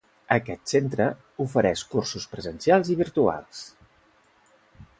[0.35, 1.05] Aquest centre
[1.45, 3.61] ofereix cursos presencials i virtuals.